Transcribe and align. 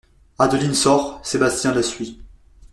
Adeline 0.39 0.73
sort, 0.73 1.23
Sébastien 1.23 1.75
la 1.75 1.83
suit. 1.83 2.19